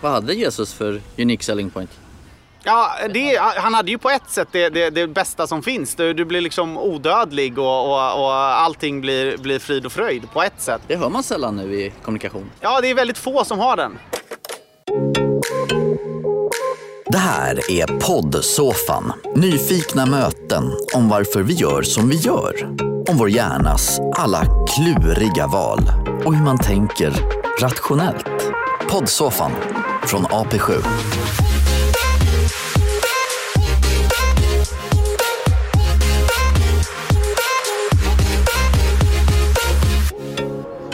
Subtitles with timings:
[0.00, 1.90] Vad hade Jesus för unique selling point?
[2.64, 5.94] Ja, det, han hade ju på ett sätt det, det, det bästa som finns.
[5.94, 10.42] Du, du blir liksom odödlig och, och, och allting blir, blir frid och fröjd på
[10.42, 10.82] ett sätt.
[10.86, 12.50] Det hör man sällan nu i kommunikation.
[12.60, 13.98] Ja, det är väldigt få som har den.
[17.06, 19.12] Det här är poddsoffan.
[19.36, 22.64] Nyfikna möten om varför vi gör som vi gör.
[23.08, 25.80] Om vår hjärnas alla kluriga val
[26.24, 27.12] och hur man tänker
[27.60, 28.26] rationellt.
[28.90, 29.52] Poddsoffan
[30.08, 30.84] från AP7.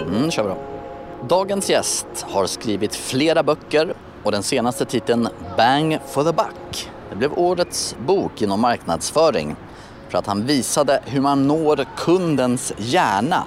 [0.01, 0.57] Mm, kör vi då.
[1.29, 6.91] Dagens gäst har skrivit flera böcker och den senaste titeln Bang for the buck.
[7.11, 9.57] Det blev årets bok inom marknadsföring
[10.09, 13.45] för att han visade hur man når kundens hjärna.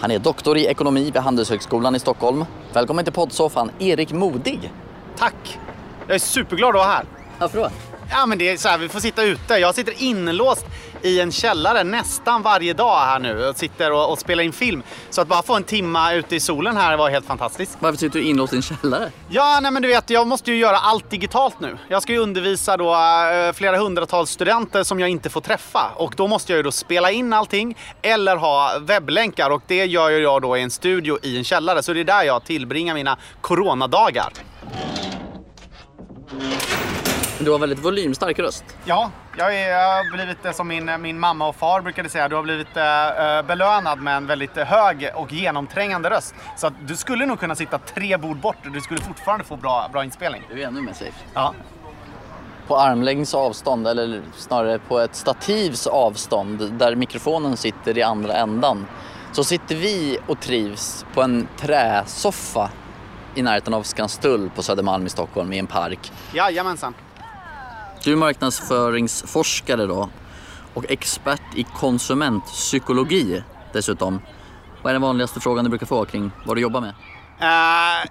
[0.00, 2.44] Han är doktor i ekonomi vid Handelshögskolan i Stockholm.
[2.72, 4.72] Välkommen till poddsoffan, Erik Modig.
[5.22, 5.58] Tack!
[6.06, 7.04] Jag är superglad att vara här.
[7.38, 7.70] Varför då?
[8.10, 9.54] Ja, men det är så här, vi får sitta ute.
[9.54, 10.66] Jag sitter inlåst
[11.02, 14.82] i en källare nästan varje dag här nu och sitter och, och spelar in film.
[15.10, 17.76] Så att bara få en timma ute i solen här var helt fantastiskt.
[17.80, 19.10] Varför sitter du inlåst i en källare?
[19.28, 21.78] Ja, nej men du vet, jag måste ju göra allt digitalt nu.
[21.88, 26.14] Jag ska ju undervisa då eh, flera hundratals studenter som jag inte får träffa och
[26.16, 30.42] då måste jag ju då spela in allting eller ha webblänkar och det gör jag
[30.42, 31.82] då i en studio i en källare.
[31.82, 34.32] Så det är där jag tillbringar mina coronadagar.
[37.44, 38.64] Du har väldigt volymstark röst.
[38.84, 42.28] Ja, jag, är, jag har blivit eh, som min, min mamma och far brukade säga.
[42.28, 46.34] Du har blivit eh, eh, belönad med en väldigt hög och genomträngande röst.
[46.56, 49.56] Så att du skulle nog kunna sitta tre bord bort och du skulle fortfarande få
[49.56, 50.42] bra, bra inspelning.
[50.50, 51.12] Du är ännu mer safe.
[51.34, 51.54] Ja.
[52.66, 58.86] På armlängds avstånd, eller snarare på ett stativs avstånd där mikrofonen sitter i andra ändan,
[59.32, 62.70] så sitter vi och trivs på en träsoffa
[63.34, 66.12] i närheten av Skanstull på Södermalm i Stockholm i en park.
[66.34, 66.94] Jajamensan.
[68.04, 70.08] Du är marknadsföringsforskare då
[70.74, 74.20] och expert i konsumentpsykologi dessutom.
[74.82, 76.94] Vad är den vanligaste frågan du brukar få kring vad du jobbar med?
[77.40, 78.10] Uh,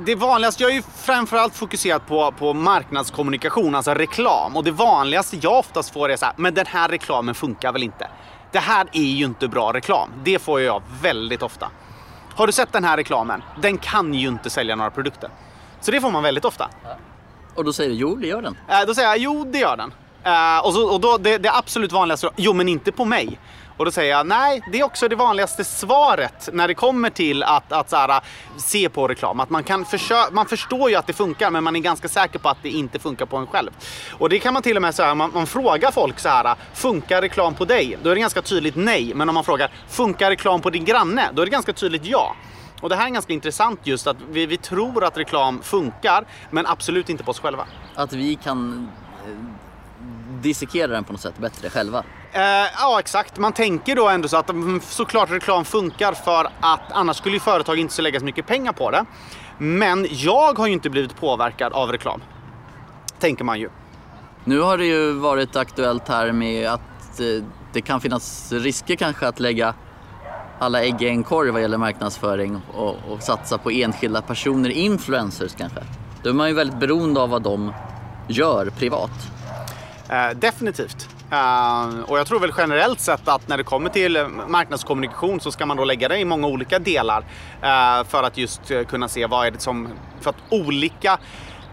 [0.00, 4.56] det vanligaste, jag är ju framförallt fokuserad på, på marknadskommunikation, alltså reklam.
[4.56, 7.82] Och det vanligaste jag oftast får är så här, men den här reklamen funkar väl
[7.82, 8.10] inte?
[8.52, 10.10] Det här är ju inte bra reklam.
[10.24, 11.70] Det får jag väldigt ofta.
[12.34, 13.42] Har du sett den här reklamen?
[13.62, 15.30] Den kan ju inte sälja några produkter.
[15.80, 16.70] Så det får man väldigt ofta.
[17.56, 18.56] Och då säger du jo, det gör den.
[18.68, 19.92] Eh, då säger jag, jo det gör den.
[20.24, 23.38] Eh, och så, och då, det, det absolut vanligaste, jo men inte på mig.
[23.76, 27.42] Och då säger jag, nej det är också det vanligaste svaret när det kommer till
[27.42, 28.20] att, att så här,
[28.56, 29.40] se på reklam.
[29.40, 32.38] Att man, kan försö- man förstår ju att det funkar men man är ganska säker
[32.38, 33.70] på att det inte funkar på en själv.
[34.18, 37.22] Och det kan man till och med säga, man, man frågar folk så här, funkar
[37.22, 37.98] reklam på dig?
[38.02, 39.12] Då är det ganska tydligt nej.
[39.14, 41.28] Men om man frågar, funkar reklam på din granne?
[41.32, 42.36] Då är det ganska tydligt ja.
[42.80, 46.66] Och det här är ganska intressant just att vi, vi tror att reklam funkar men
[46.66, 47.66] absolut inte på oss själva.
[47.94, 48.88] Att vi kan
[49.26, 49.32] eh,
[50.42, 52.04] dissekera den på något sätt bättre själva.
[52.32, 52.42] Eh,
[52.78, 53.38] ja, exakt.
[53.38, 57.40] Man tänker då ändå så att mm, såklart reklam funkar för att annars skulle ju
[57.40, 59.04] företag inte så lägga så mycket pengar på det.
[59.58, 62.22] Men jag har ju inte blivit påverkad av reklam.
[63.18, 63.70] Tänker man ju.
[64.44, 69.28] Nu har det ju varit aktuellt här med att eh, det kan finnas risker kanske
[69.28, 69.74] att lägga
[70.58, 75.54] alla ägg i en korg vad gäller marknadsföring och, och satsa på enskilda personer, influencers
[75.54, 75.80] kanske.
[76.22, 77.72] Då är man ju väldigt beroende av vad de
[78.28, 79.10] gör privat.
[80.08, 81.08] Eh, definitivt.
[81.32, 85.66] Uh, och jag tror väl generellt sett att när det kommer till marknadskommunikation så ska
[85.66, 89.46] man då lägga det i många olika delar uh, för att just kunna se vad
[89.46, 89.88] är det som...
[90.20, 91.18] För att olika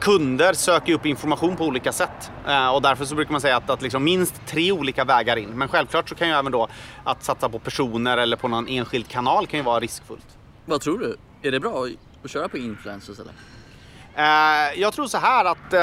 [0.04, 2.32] kunder söker upp information på olika sätt
[2.74, 5.50] och därför så brukar man säga att, att liksom minst tre olika vägar in.
[5.50, 6.68] Men självklart så kan ju även då
[7.04, 10.38] att satsa på personer eller på någon enskild kanal kan ju vara riskfullt.
[10.66, 11.16] Vad tror du?
[11.42, 11.88] Är det bra
[12.24, 13.34] att köra på influencers eller?
[14.76, 15.74] jag tror så här att,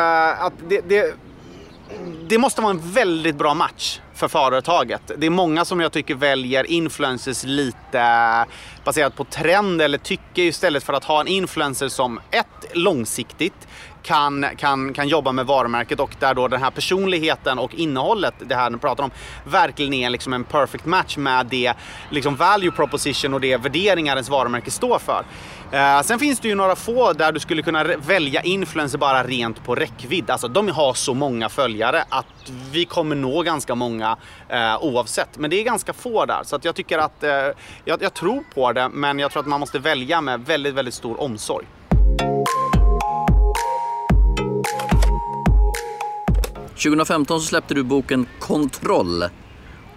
[0.41, 1.15] att det, det
[2.29, 5.03] det måste vara en väldigt bra match för företaget.
[5.17, 8.47] Det är många som jag tycker väljer influencers lite
[8.85, 13.69] baserat på trend eller tycke istället för att ha en influencer som ett långsiktigt
[14.03, 18.55] kan, kan, kan jobba med varumärket och där då den här personligheten och innehållet, det
[18.55, 19.11] här ni pratar om,
[19.45, 21.73] verkligen är liksom en perfect match med det
[22.11, 25.25] liksom value proposition och det värderingar ens varumärke står för.
[25.73, 29.65] Eh, sen finns det ju några få där du skulle kunna välja influencer bara rent
[29.65, 30.31] på räckvidd.
[30.31, 32.27] Alltså de har så många följare att
[32.73, 34.10] vi kommer nå ganska många
[34.49, 35.39] eh, oavsett.
[35.39, 36.43] Men det är ganska få där.
[36.45, 37.31] Så att jag tycker att, eh,
[37.85, 40.95] jag, jag tror på det men jag tror att man måste välja med väldigt, väldigt
[40.95, 41.67] stor omsorg.
[46.77, 49.25] –2015 så släppte du boken Kontroll.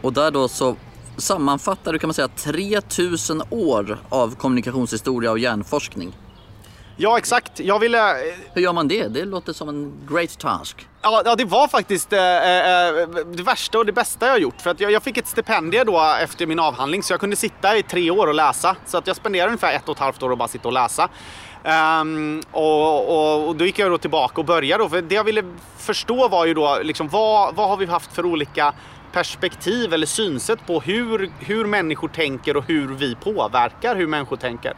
[0.01, 0.75] Och där då så
[1.17, 6.13] sammanfattar du kan man säga 3000 år av kommunikationshistoria och hjärnforskning.
[6.97, 7.59] Ja, exakt.
[7.59, 8.17] Jag ville...
[8.53, 9.07] Hur gör man det?
[9.07, 10.87] Det låter som en great task.
[11.01, 14.61] Ja, ja, det var faktiskt eh, eh, det värsta och det bästa jag har gjort.
[14.61, 17.77] För att jag, jag fick ett stipendium då efter min avhandling så jag kunde sitta
[17.77, 18.75] i tre år och läsa.
[18.85, 21.09] Så att jag spenderade ungefär ett och ett halvt år och bara sitta och läsa.
[21.63, 24.89] Ehm, och, och, och då gick jag då tillbaka och började då.
[24.89, 25.43] För det jag ville
[25.77, 28.73] förstå var ju då liksom vad, vad har vi haft för olika
[29.13, 34.73] perspektiv eller synsätt på hur, hur människor tänker och hur vi påverkar hur människor tänker.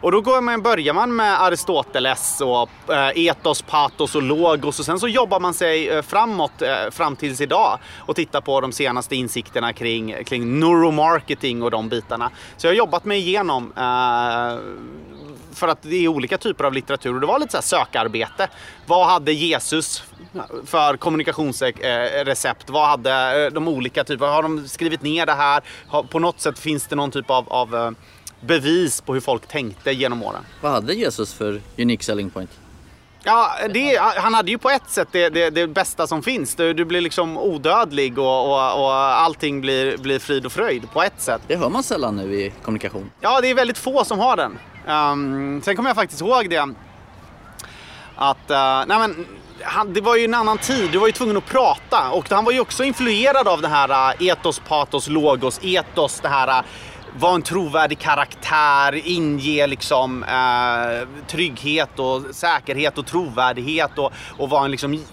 [0.00, 4.84] Och då går man, börjar man med Aristoteles och eh, etos, patos och logos och
[4.84, 8.72] sen så jobbar man sig eh, framåt eh, fram tills idag och tittar på de
[8.72, 12.30] senaste insikterna kring, kring neuromarketing och de bitarna.
[12.56, 14.58] Så jag har jobbat mig igenom eh,
[15.54, 18.48] för att det är olika typer av litteratur och det var lite så här sökarbete.
[18.86, 20.04] Vad hade Jesus
[20.64, 22.70] för kommunikationsrecept?
[22.70, 24.32] Vad hade eh, de olika typerna?
[24.32, 25.62] Har de skrivit ner det här?
[26.02, 27.90] På något sätt finns det någon typ av, av eh,
[28.40, 30.42] bevis på hur folk tänkte genom åren?
[30.60, 32.50] Vad hade Jesus för unique selling point?
[33.28, 36.54] Ja, det, han hade ju på ett sätt det, det, det bästa som finns.
[36.54, 41.02] Du, du blir liksom odödlig och, och, och allting blir, blir frid och fröjd på
[41.02, 41.42] ett sätt.
[41.46, 43.10] Det hör man sällan nu i kommunikation.
[43.20, 44.58] Ja, det är väldigt få som har den.
[44.88, 46.68] Um, sen kommer jag faktiskt ihåg det
[48.16, 49.26] att, uh, nej men,
[49.62, 52.10] han, det var ju en annan tid, du var ju tvungen att prata.
[52.10, 56.28] Och han var ju också influerad av det här äh, etos, patos, logos, etos, det
[56.28, 56.64] här äh,
[57.18, 64.64] var en trovärdig karaktär, inge liksom eh, trygghet och säkerhet och trovärdighet och, och vara
[64.64, 65.04] en liksom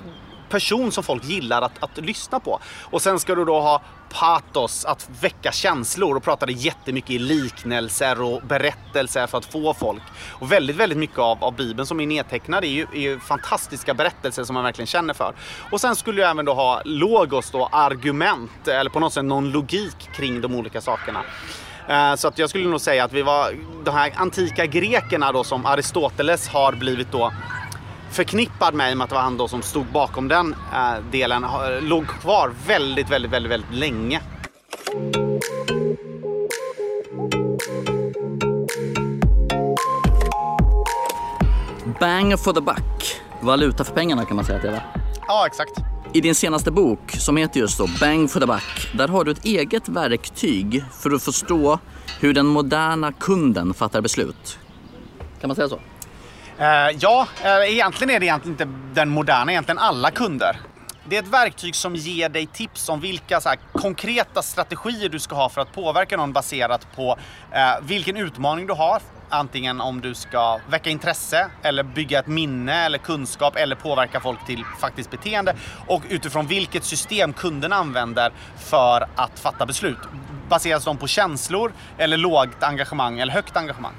[0.54, 2.60] person som folk gillar att, att lyssna på.
[2.82, 8.22] Och sen ska du då ha patos, att väcka känslor och pratade jättemycket i liknelser
[8.22, 10.02] och berättelser för att få folk.
[10.30, 13.94] Och väldigt, väldigt mycket av, av Bibeln som är nedtecknad är ju, är ju fantastiska
[13.94, 15.34] berättelser som man verkligen känner för.
[15.72, 19.52] Och sen skulle jag även då ha logos då, argument eller på något sätt någon
[19.52, 21.24] logik kring de olika sakerna.
[21.88, 23.54] Eh, så att jag skulle nog säga att vi var
[23.84, 27.34] de här antika grekerna då som Aristoteles har blivit då
[28.14, 31.04] förknippad med i och med att det var han då som stod bakom den eh,
[31.12, 31.46] delen
[31.82, 34.22] låg kvar väldigt, väldigt, väldigt, väldigt länge.
[42.00, 43.22] Bang for the buck.
[43.42, 44.82] Valuta för pengarna kan man säga att det är va?
[45.28, 45.72] Ja, exakt.
[46.14, 49.32] I din senaste bok som heter just då Bang for the buck, där har du
[49.32, 51.80] ett eget verktyg för att förstå
[52.20, 54.60] hur den moderna kunden fattar beslut.
[55.42, 55.80] Kan man säga så?
[56.60, 60.58] Eh, ja, eh, egentligen är det egentligen inte den moderna, egentligen alla kunder.
[61.06, 65.20] Det är ett verktyg som ger dig tips om vilka så här, konkreta strategier du
[65.20, 67.18] ska ha för att påverka någon baserat på
[67.52, 69.02] eh, vilken utmaning du har.
[69.30, 74.46] Antingen om du ska väcka intresse eller bygga ett minne eller kunskap eller påverka folk
[74.46, 75.56] till faktiskt beteende
[75.88, 80.00] och utifrån vilket system kunden använder för att fatta beslut.
[80.50, 83.94] Baseras de på känslor eller lågt engagemang eller högt engagemang?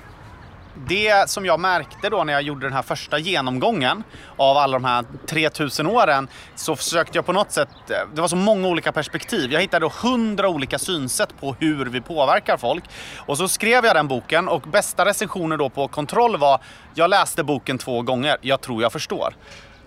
[0.87, 4.05] Det som jag märkte då när jag gjorde den här första genomgången
[4.37, 7.69] av alla de här 3000 åren så försökte jag på något sätt,
[8.15, 9.53] det var så många olika perspektiv.
[9.53, 12.85] Jag hittade hundra olika synsätt på hur vi påverkar folk.
[13.19, 16.61] Och så skrev jag den boken och bästa recensioner då på kontroll var
[16.95, 19.35] jag läste boken två gånger, jag tror jag förstår.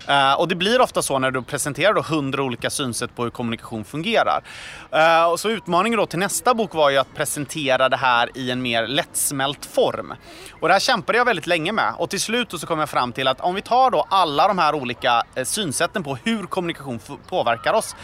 [0.08, 3.30] Eh, och det blir ofta så när du presenterar då hundra olika synsätt på hur
[3.30, 4.42] kommunikation fungerar.
[4.90, 8.50] Eh, och så utmaningen då till nästa bok var ju att presentera det här i
[8.50, 10.14] en mer lättsmält form.
[10.60, 13.12] Och det här kämpade jag väldigt länge med och till slut så kom jag fram
[13.12, 17.00] till att om vi tar då alla de här olika eh, synsätten på hur kommunikation
[17.28, 17.96] påverkar oss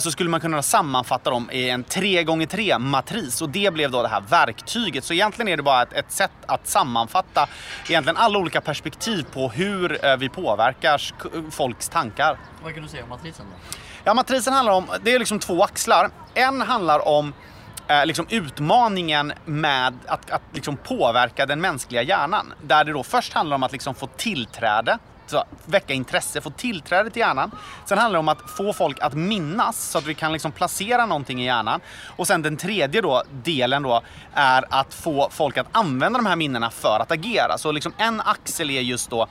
[0.00, 4.08] så skulle man kunna sammanfatta dem i en 3x3 matris och det blev då det
[4.08, 5.04] här verktyget.
[5.04, 7.48] Så egentligen är det bara ett, ett sätt att sammanfatta
[7.88, 10.98] egentligen alla olika perspektiv på hur vi påverkar
[11.50, 12.38] folks tankar.
[12.62, 13.78] Vad kan du säga om matrisen då?
[14.04, 16.10] Ja, matrisen handlar om, det är liksom två axlar.
[16.34, 17.32] En handlar om
[17.88, 22.52] eh, liksom utmaningen med att, att liksom påverka den mänskliga hjärnan.
[22.62, 27.10] Där det då först handlar om att liksom få tillträde, så väcka intresse, få tillträde
[27.10, 27.50] till hjärnan.
[27.84, 31.06] Sen handlar det om att få folk att minnas så att vi kan liksom placera
[31.06, 31.80] någonting i hjärnan.
[32.16, 34.02] Och sen den tredje då, delen då
[34.34, 37.58] är att få folk att använda de här minnena för att agera.
[37.58, 39.26] Så liksom en axel är just då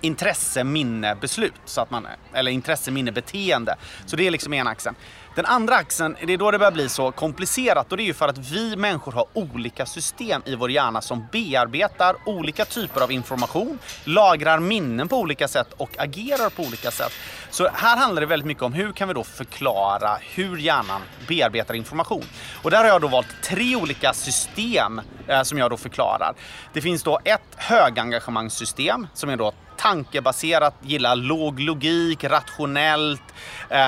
[0.00, 1.54] intresse, minne, beslut.
[1.64, 3.76] Så att man, eller intresse, minne, beteende.
[4.06, 4.96] Så det är liksom ena axeln.
[5.34, 8.14] Den andra axeln, det är då det börjar bli så komplicerat och det är ju
[8.14, 13.12] för att vi människor har olika system i vår hjärna som bearbetar olika typer av
[13.12, 17.12] information, lagrar minnen på olika sätt och agerar på olika sätt.
[17.50, 21.74] Så här handlar det väldigt mycket om hur kan vi då förklara hur hjärnan bearbetar
[21.74, 22.24] information.
[22.62, 26.34] Och där har jag då valt tre olika system eh, som jag då förklarar.
[26.72, 33.22] Det finns då ett högengagemangssystem som är då tankebaserat, gillar låg logik, rationellt.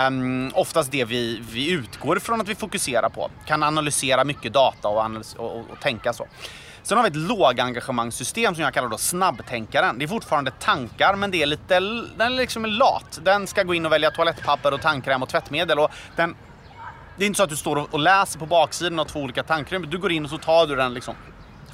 [0.07, 3.31] Um, oftast det vi, vi utgår ifrån att vi fokuserar på.
[3.47, 6.27] Kan analysera mycket data och, analys- och, och, och tänka så.
[6.83, 9.99] Sen har vi ett lågengagemangssystem som jag kallar då snabbtänkaren.
[9.99, 13.21] Det är fortfarande tankar, men det är lite, den är liksom lat.
[13.23, 15.79] Den ska gå in och välja toalettpapper och tandkräm och tvättmedel.
[15.79, 16.37] Och den,
[17.17, 19.87] det är inte så att du står och läser på baksidan av två olika tandkrämer.
[19.87, 21.15] Du går in och så tar du den liksom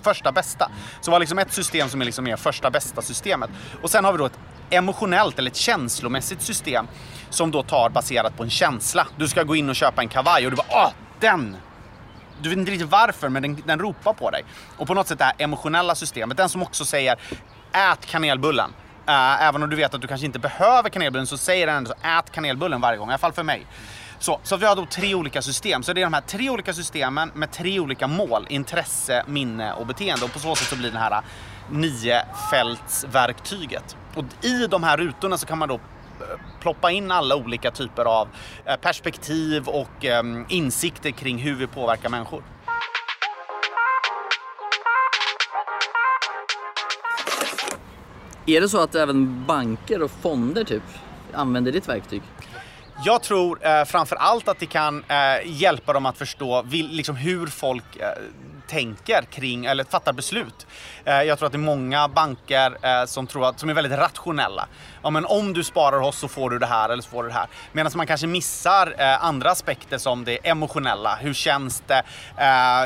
[0.03, 0.71] första bästa.
[1.01, 3.51] Så vi har liksom ett system som är liksom mer första bästa systemet.
[3.83, 4.39] Och sen har vi då ett
[4.71, 6.87] emotionellt eller ett känslomässigt system
[7.31, 9.07] som då tar baserat på en känsla.
[9.17, 11.57] Du ska gå in och köpa en kavaj och du bara ah, den!
[12.41, 14.45] Du vet inte riktigt varför, men den, den ropar på dig.
[14.77, 17.17] Och på något sätt det här emotionella systemet, den som också säger
[17.73, 18.71] ät kanelbullen.
[19.07, 21.93] Äh, även om du vet att du kanske inte behöver kanelbullen så säger den ändå
[22.03, 23.67] ät kanelbullen varje gång, i alla fall för mig.
[24.19, 25.83] Så, så vi har då tre olika system.
[25.83, 28.47] Så det är de här tre olika systemen med tre olika mål.
[28.49, 30.25] Intresse, minne och beteende.
[30.25, 31.21] Och på så sätt så blir det här äh,
[31.71, 33.97] niofältsverktyget.
[34.15, 35.81] Och i de här rutorna så kan man då äh,
[36.61, 38.29] ploppa in alla olika typer av
[38.65, 42.43] äh, perspektiv och ähm, insikter kring hur vi påverkar människor.
[48.47, 50.83] Är det så att även banker och fonder typ
[51.33, 52.23] använder ditt verktyg?
[53.05, 57.17] Jag tror eh, framför allt att det kan eh, hjälpa dem att förstå vil, liksom
[57.17, 58.09] hur folk eh,
[58.69, 60.67] tänker kring, eller fattar beslut.
[61.05, 63.99] Eh, jag tror att det är många banker eh, som, tror att, som är väldigt
[63.99, 64.69] rationella.
[65.03, 67.29] Ja, men om du sparar hos så får du det här eller så får du
[67.29, 67.47] det här.
[67.73, 71.15] Medan man kanske missar eh, andra aspekter som det emotionella.
[71.15, 72.03] Hur känns det?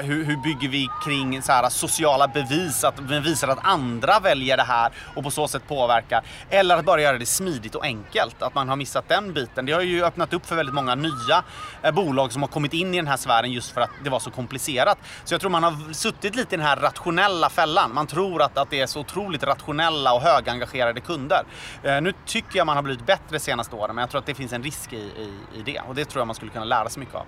[0.03, 2.85] Hur, hur bygger vi kring så här, sociala bevis?
[2.85, 6.23] Att vi visar att andra väljer det här och på så sätt påverkar.
[6.51, 8.43] Eller att bara göra det smidigt och enkelt.
[8.43, 9.67] Att man har missat den biten.
[9.67, 11.45] Det har ju öppnat upp för väldigt många nya
[11.93, 14.31] bolag som har kommit in i den här sfären just för att det var så
[14.31, 14.99] komplicerat.
[15.25, 17.95] Så jag tror man har har suttit lite i den här rationella fällan.
[17.95, 21.45] Man tror att, att det är så otroligt rationella och högengagerade kunder.
[21.83, 24.27] Eh, nu tycker jag man har blivit bättre de senaste åren, men jag tror att
[24.27, 25.81] det finns en risk i, i, i det.
[25.89, 27.27] Och det tror jag man skulle kunna lära sig mycket av.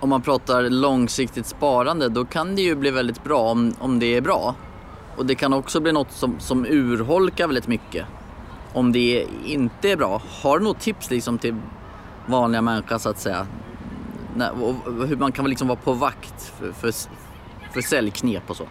[0.00, 4.16] Om man pratar långsiktigt sparande, då kan det ju bli väldigt bra om, om det
[4.16, 4.54] är bra.
[5.16, 8.06] Och det kan också bli något som, som urholkar väldigt mycket
[8.74, 10.22] om det inte är bra.
[10.42, 11.56] Har du något tips liksom till
[12.26, 13.46] vanliga människor så att säga?
[15.08, 16.92] Hur man kan liksom vara på vakt för, för,
[17.72, 18.68] för säljknep och så?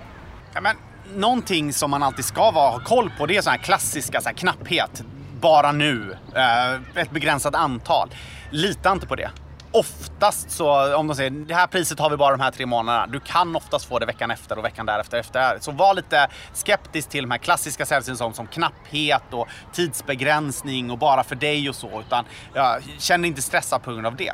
[0.53, 0.75] Ja, men,
[1.15, 4.29] någonting som man alltid ska vara, ha koll på det är sådana här klassiska så
[4.29, 5.03] här, knapphet.
[5.41, 6.17] Bara nu.
[6.35, 8.09] Eh, ett begränsat antal.
[8.51, 9.31] Lita inte på det
[9.73, 13.07] oftast så, om de säger det här priset har vi bara de här tre månaderna.
[13.07, 15.17] Du kan oftast få det veckan efter och veckan därefter.
[15.17, 15.57] Efter.
[15.59, 21.23] Så var lite skeptisk till de här klassiska säljsymptomen som knapphet och tidsbegränsning och bara
[21.23, 21.99] för dig och så.
[21.99, 24.33] Utan ja, känn inte stressad på grund av det.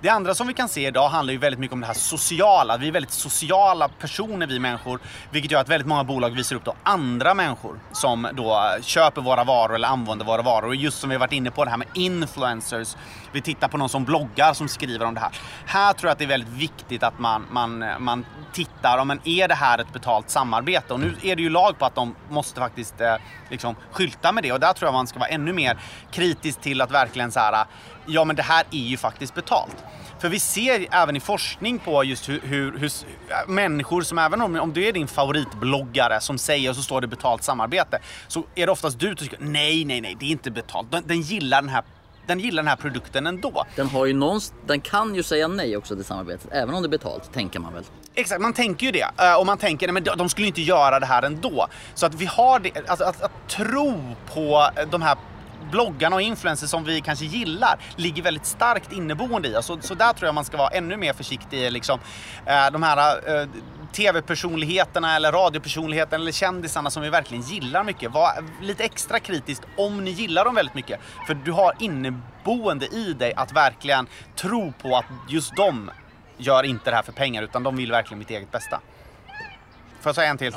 [0.00, 2.76] Det andra som vi kan se idag handlar ju väldigt mycket om det här sociala.
[2.76, 5.00] Vi är väldigt sociala personer vi människor,
[5.30, 9.44] vilket gör att väldigt många bolag visar upp då andra människor som då köper våra
[9.44, 10.66] varor eller använder våra varor.
[10.66, 12.96] Och just som vi varit inne på det här med influencers.
[13.32, 15.32] Vi tittar på någon som bloggar som skriver om det här.
[15.66, 19.48] Här tror jag att det är väldigt viktigt att man, man, man tittar, men är
[19.48, 20.92] det här ett betalt samarbete?
[20.92, 23.14] Och nu är det ju lag på att de måste faktiskt eh,
[23.50, 25.78] liksom skylta med det och där tror jag man ska vara ännu mer
[26.10, 27.66] kritisk till att verkligen så här,
[28.08, 29.76] ja men det här är ju faktiskt betalt.
[30.18, 32.92] För vi ser även i forskning på just hur, hur, hur
[33.46, 37.06] människor som även om, om du är din favoritbloggare som säger och så står det
[37.06, 37.98] betalt samarbete
[38.28, 40.92] så är det oftast du som tycker nej, nej, nej, det är inte betalt.
[40.92, 41.84] Den, den gillar den här
[42.26, 43.64] den gillar den här produkten ändå.
[43.76, 46.86] Den, har ju någonst den kan ju säga nej också till samarbetet, även om det
[46.86, 47.84] är betalt, tänker man väl?
[48.14, 49.06] Exakt, man tänker ju det.
[49.18, 51.66] Eh, och man tänker, nej men de skulle inte göra det här ändå.
[51.94, 55.16] Så att vi har det, alltså, att, att tro på de här
[55.70, 59.66] bloggarna och influencers som vi kanske gillar ligger väldigt starkt inneboende i oss.
[59.66, 61.72] Så, så där tror jag man ska vara ännu mer försiktig.
[61.72, 62.00] Liksom,
[62.46, 63.48] eh, de här eh,
[63.92, 68.12] tv-personligheterna eller radiopersonligheterna eller kändisarna som vi verkligen gillar mycket.
[68.12, 71.00] Var lite extra kritiskt om ni gillar dem väldigt mycket.
[71.26, 74.06] För du har inneboende i dig att verkligen
[74.36, 75.90] tro på att just de
[76.36, 78.80] gör inte det här för pengar utan de vill verkligen mitt eget bästa.
[80.00, 80.54] Får jag säga en till?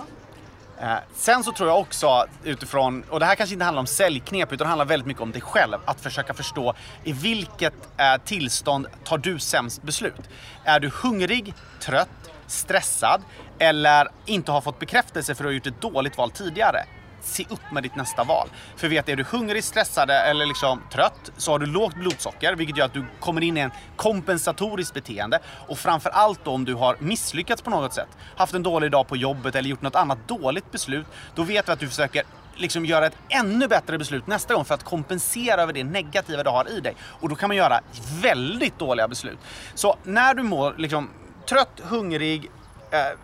[0.82, 4.54] Eh, sen så tror jag också utifrån, och det här kanske inte handlar om säljknep
[4.54, 5.78] utan det handlar väldigt mycket om dig själv.
[5.86, 6.74] Att försöka förstå
[7.04, 10.30] i vilket eh, tillstånd tar du sämst beslut?
[10.64, 12.10] Är du hungrig, trött,
[12.48, 13.22] stressad
[13.60, 16.86] eller inte har fått bekräftelse för att du har gjort ett dåligt val tidigare?
[17.26, 18.48] Se upp med ditt nästa val.
[18.76, 22.78] För vet, är du hungrig, stressad eller liksom trött så har du lågt blodsocker vilket
[22.78, 25.40] gör att du kommer in i en kompensatoriskt beteende.
[25.68, 29.18] Och framförallt allt om du har misslyckats på något sätt, haft en dålig dag på
[29.18, 32.24] jobbet eller gjort något annat dåligt beslut, då vet vi att du försöker
[32.56, 36.50] liksom göra ett ännu bättre beslut nästa gång för att kompensera över det negativa du
[36.50, 36.96] har i dig.
[37.02, 37.82] Och då kan man göra
[38.22, 39.40] väldigt dåliga beslut.
[39.76, 41.10] Så när du mår liksom
[41.50, 42.52] trött, hungrig,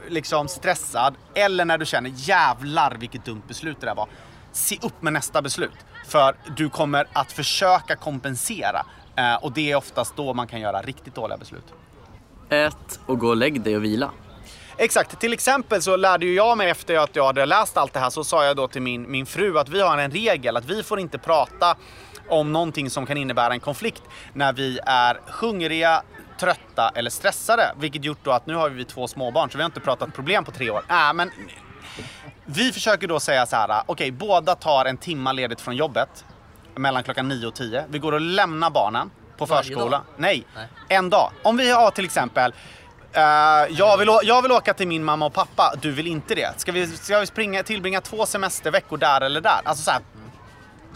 [0.08, 4.08] liksom stressad eller när du känner jävlar vilket dumt beslut det där var.
[4.52, 5.86] Se upp med nästa beslut.
[6.08, 10.82] För du kommer att försöka kompensera eh, och det är oftast då man kan göra
[10.82, 11.74] riktigt dåliga beslut.
[12.50, 14.12] Ät och gå och lägg dig och vila.
[14.78, 15.20] Exakt.
[15.20, 18.10] Till exempel så lärde ju jag mig efter att jag hade läst allt det här
[18.10, 20.84] så sa jag då till min, min fru att vi har en regel att vi
[20.84, 21.78] får inte prata
[22.30, 26.04] om någonting som kan innebära en konflikt när vi är hungriga,
[26.40, 27.72] trötta eller stressade.
[27.78, 30.44] Vilket gjort då att nu har vi två småbarn så vi har inte pratat problem
[30.44, 30.84] på tre år.
[30.90, 31.32] Äh, men
[32.46, 36.26] vi försöker då säga så här, okej okay, båda tar en timma ledigt från jobbet
[36.76, 37.86] mellan klockan 9 och 10.
[37.90, 40.02] Vi går och lämnar barnen på förskola.
[40.18, 41.32] Nej, Nej, en dag.
[41.44, 42.54] Om vi har till exempel
[43.08, 43.24] Uh,
[43.70, 46.54] jag, vill, jag vill åka till min mamma och pappa, du vill inte det.
[46.58, 49.62] Ska vi, ska vi springa, tillbringa två semesterveckor där eller där?
[49.64, 50.02] Alltså så här,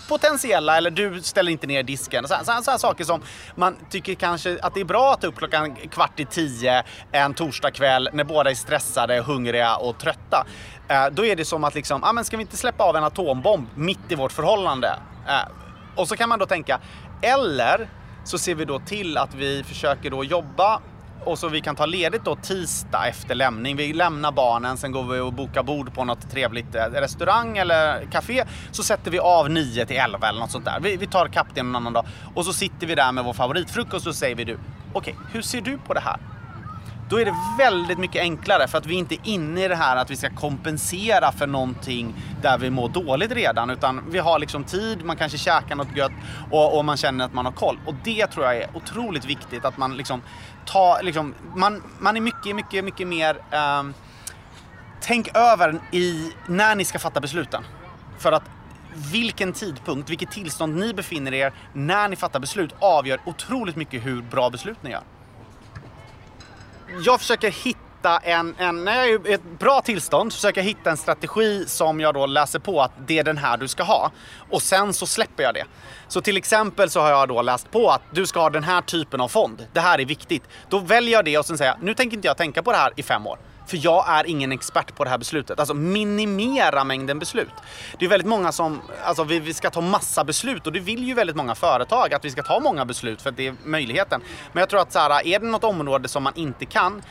[0.10, 2.28] potentiella, eller du ställer inte ner disken.
[2.28, 3.22] Så här, så, här, så här saker som
[3.56, 7.34] man tycker kanske att det är bra att ta upp klockan kvart i tio en
[7.34, 10.46] torsdagkväll när båda är stressade, hungriga och trötta.
[10.88, 13.04] Eh, då är det som att liksom, ah, men ska vi inte släppa av en
[13.04, 15.00] atombomb mitt i vårt förhållande?
[15.28, 15.52] Eh,
[15.96, 16.80] och så kan man då tänka,
[17.22, 17.90] eller
[18.24, 20.82] så ser vi då till att vi försöker då jobba
[21.26, 23.76] och så vi kan ta ledigt då tisdag efter lämning.
[23.76, 28.06] Vi lämnar barnen, sen går vi och bokar bord på något trevligt eh, restaurang eller
[28.06, 28.44] café.
[28.72, 30.80] Så sätter vi av 9 till 11 eller något sånt där.
[30.80, 32.06] Vi, vi tar kapten en annan dag.
[32.36, 34.60] Och så sitter vi där med vår favoritfrukost och så säger vi du,
[34.94, 36.18] okej, okay, hur ser du på det här?
[37.12, 39.96] Då är det väldigt mycket enklare för att vi inte är inne i det här
[39.96, 43.70] att vi ska kompensera för någonting där vi mår dåligt redan.
[43.70, 46.12] Utan vi har liksom tid, man kanske käkar något gött
[46.52, 47.80] och, och man känner att man har koll.
[47.86, 50.22] Och det tror jag är otroligt viktigt att man liksom
[50.66, 53.38] tar, liksom, man, man är mycket, mycket, mycket mer
[53.80, 53.94] um,
[55.02, 57.64] Tänk över i, när ni ska fatta besluten.
[58.20, 58.44] För att
[59.12, 64.22] vilken tidpunkt, vilket tillstånd ni befinner er när ni fattar beslut avgör otroligt mycket hur
[64.22, 65.04] bra beslut ni gör
[67.00, 70.92] jag försöker hitta en, en, när jag är i ett bra tillstånd, försöker jag hitta
[70.92, 74.12] en strategi som jag då läser på att det är den här du ska ha.
[74.50, 75.66] Och sen så släpper jag det.
[76.08, 78.82] Så till exempel så har jag då läst på att du ska ha den här
[78.82, 79.68] typen av fond.
[79.74, 80.44] Det här är viktigt.
[80.70, 82.78] Då väljer jag det och sen säger jag, nu tänker inte jag tänka på det
[82.78, 83.40] här i fem år.
[83.72, 85.60] För jag är ingen expert på det här beslutet.
[85.60, 87.54] Alltså minimera mängden beslut.
[88.00, 91.04] Det är väldigt många som, alltså vi, vi ska ta massa beslut och det vill
[91.04, 94.22] ju väldigt många företag att vi ska ta många beslut för att det är möjligheten.
[94.54, 97.02] Men jag tror att så här, är det något område som man inte kan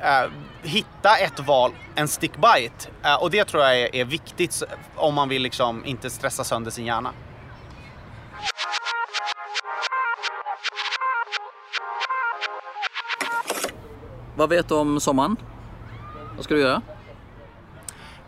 [0.00, 0.30] eh,
[0.62, 2.90] hitta ett val, en stick by it.
[3.02, 4.62] Eh, och det tror jag är, är, viktigt
[4.96, 7.12] om man vill liksom inte stressa sönder sin hjärna.
[14.36, 15.36] Vad vet du om sommaren?
[16.42, 16.82] Vad ska du göra?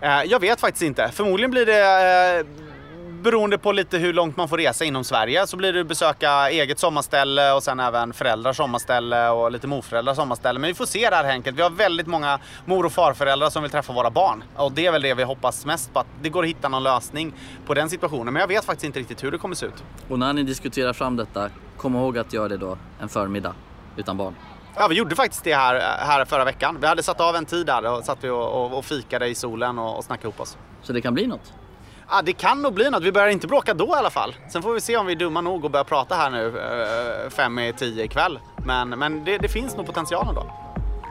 [0.01, 1.11] Eh, jag vet faktiskt inte.
[1.13, 2.47] Förmodligen blir det eh,
[3.23, 6.79] beroende på lite hur långt man får resa inom Sverige så blir det besöka eget
[6.79, 10.59] sommarställe och sen även föräldrars sommarställe och lite morföräldrars sommarställe.
[10.59, 11.59] Men vi får se det här enkelt.
[11.59, 14.93] Vi har väldigt många mor och farföräldrar som vill träffa våra barn och det är
[14.93, 17.33] väl det vi hoppas mest på att det går att hitta någon lösning
[17.67, 18.33] på den situationen.
[18.33, 19.85] Men jag vet faktiskt inte riktigt hur det kommer se ut.
[20.09, 23.55] Och när ni diskuterar fram detta, kom ihåg att göra det då en förmiddag
[23.97, 24.35] utan barn.
[24.77, 26.79] Ja, vi gjorde faktiskt det här, här förra veckan.
[26.81, 29.35] Vi hade satt av en tid där och satt vi och, och, och fikade i
[29.35, 30.57] solen och, och snackade ihop oss.
[30.83, 31.53] Så det kan bli något?
[32.11, 33.03] Ja, det kan nog bli något.
[33.03, 34.35] Vi börjar inte bråka då i alla fall.
[34.53, 37.31] Sen får vi se om vi är dumma nog att börja prata här nu eh,
[37.31, 38.39] fem i tio ikväll.
[38.67, 40.47] Men, men det, det finns nog potential ändå.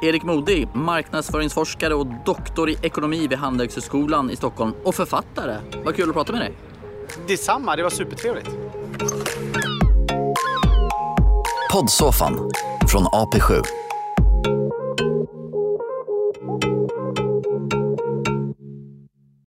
[0.01, 5.57] Erik Modig, marknadsföringsforskare och doktor i ekonomi vid Handelshögskolan i Stockholm och författare.
[5.83, 6.53] Vad kul att prata med dig.
[7.27, 8.49] Detsamma, det var supertrevligt.
[11.71, 12.51] Poddsoffan
[12.93, 13.63] från AP7.